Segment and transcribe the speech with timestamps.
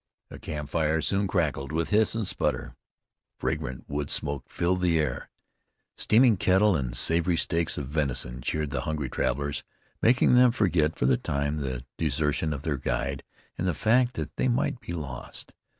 [0.31, 2.73] A camp fire soon crackled with hiss and sputter, and
[3.37, 5.29] fragrant wood smoke filled the air.
[5.95, 9.63] Steaming kettle, and savory steaks of venison cheered the hungry travelers,
[10.01, 13.23] making them forget for the time the desertion of their guide
[13.59, 15.53] and the fact that they might be lost.